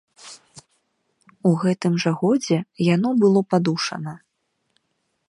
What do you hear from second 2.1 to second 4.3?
годзе яно было падушана.